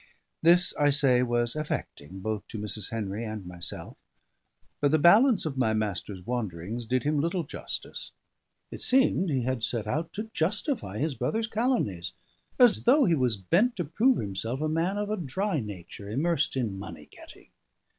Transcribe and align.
This, 0.41 0.73
I 0.79 0.89
say, 0.89 1.21
was 1.21 1.55
affecting, 1.55 2.21
both 2.21 2.47
to 2.47 2.57
Mrs. 2.57 2.89
Henry 2.89 3.23
and 3.23 3.45
myself; 3.45 3.97
but 4.79 4.89
the 4.89 4.97
balance 4.97 5.45
of 5.45 5.59
my 5.59 5.75
master's 5.75 6.25
wanderings 6.25 6.87
did 6.87 7.03
him 7.03 7.19
little 7.19 7.43
justice. 7.43 8.11
It 8.71 8.81
seemed 8.81 9.29
he 9.29 9.43
had 9.43 9.63
set 9.63 9.85
out 9.85 10.11
to 10.13 10.31
justify 10.33 10.97
his 10.97 11.13
brother's 11.13 11.45
calumnies; 11.45 12.13
as 12.57 12.85
though 12.85 13.05
he 13.05 13.13
was 13.13 13.37
bent 13.37 13.75
to 13.75 13.85
prove 13.85 14.17
himself 14.17 14.59
a 14.59 14.67
man 14.67 14.97
of 14.97 15.11
a 15.11 15.17
dry 15.17 15.59
nature, 15.59 16.09
immersed 16.09 16.57
in 16.57 16.79
money 16.79 17.07
getting. 17.11 17.51